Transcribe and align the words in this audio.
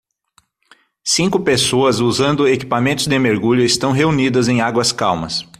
Cinco 1.05 1.39
pessoas 1.41 1.99
usando 1.99 2.47
equipamentos 2.47 3.05
de 3.05 3.19
mergulho 3.19 3.63
estão 3.63 3.91
reunidas 3.91 4.47
em 4.47 4.59
águas 4.59 4.91
calmas. 4.91 5.45